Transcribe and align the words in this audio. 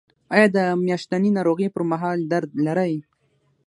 ایا 0.33 0.47
د 0.55 0.57
میاشتنۍ 0.85 1.29
ناروغۍ 1.37 1.67
پر 1.73 1.83
مهال 1.91 2.19
درد 2.31 2.51
لرئ؟ 2.65 2.93